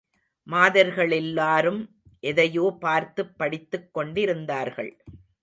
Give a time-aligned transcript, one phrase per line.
[0.47, 1.87] மாதர்களெல்லாரும்
[2.19, 5.03] எதையோ பார்த்துப் படித்துக் கொண்டிருந்தார்கள்.